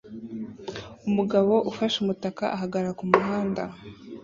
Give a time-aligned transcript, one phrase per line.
[1.07, 3.63] Umugabo ufashe umutaka ahagarara kumuhanda